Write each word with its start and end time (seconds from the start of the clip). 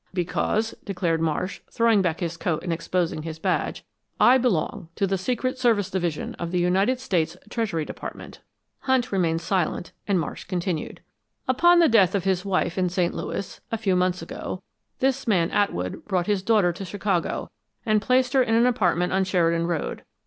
"Because," 0.15 0.73
declared 0.83 1.21
Marsh, 1.21 1.59
throwing 1.69 2.01
back 2.01 2.21
his 2.21 2.35
coat 2.35 2.63
and 2.63 2.73
exposing 2.73 3.21
his 3.21 3.37
badge, 3.37 3.85
"I 4.19 4.39
belong 4.39 4.89
to 4.95 5.05
the 5.05 5.15
Secret 5.15 5.59
Service 5.59 5.91
Division 5.91 6.33
of 6.39 6.49
the 6.49 6.57
United 6.57 6.99
States 6.99 7.37
Treasury 7.51 7.85
Department." 7.85 8.39
Hunt 8.79 9.11
remained 9.11 9.41
silent 9.41 9.91
and 10.07 10.19
Marsh 10.19 10.45
continued. 10.45 11.01
"Upon 11.47 11.77
the 11.77 11.87
death 11.87 12.15
of 12.15 12.23
his 12.23 12.43
wife 12.43 12.79
in 12.79 12.89
St. 12.89 13.13
Louis, 13.13 13.61
a 13.71 13.77
few 13.77 13.95
months 13.95 14.23
ago, 14.23 14.63
this 14.97 15.27
man 15.27 15.51
Atwood 15.51 16.03
brought 16.05 16.25
his 16.25 16.41
daughter 16.41 16.73
to 16.73 16.83
Chicago 16.83 17.51
and 17.85 18.01
placed 18.01 18.33
her 18.33 18.41
in 18.41 18.55
an 18.55 18.65
apartment 18.65 19.13
on 19.13 19.23
Sheridan 19.23 19.67
Road. 19.67 20.01